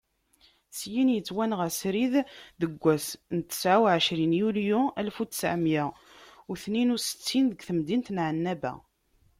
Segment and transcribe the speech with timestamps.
[0.77, 2.13] Syin, yettwanɣa srid
[2.61, 5.85] deg wass n tesɛa uɛecrin yunyu alef u ttɛemya
[6.51, 8.73] u tniyen u ttsɛin deg temdint n Ɛennaba.